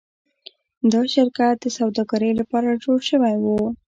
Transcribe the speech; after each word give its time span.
دا 0.91 1.01
شرکت 1.13 1.55
د 1.61 1.65
سوداګرۍ 1.77 2.31
لپاره 2.39 2.79
جوړ 2.83 2.99
شوی 3.09 3.35
و. 3.41 3.45